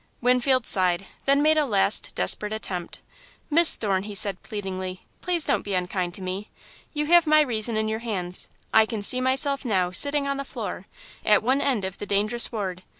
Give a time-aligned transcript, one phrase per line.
[0.19, 3.01] Winfield sighed, then made a last desperate attempt.
[3.51, 6.49] "Miss Thorne," he said, pleadingly, "please don't be unkind to me.
[6.91, 8.49] You have my reason in your hands.
[8.73, 10.87] I can see myself now, sitting on the floor,
[11.23, 12.81] at one end of the dangerous ward.